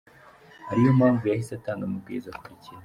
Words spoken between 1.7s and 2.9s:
amabwiriza akurikira: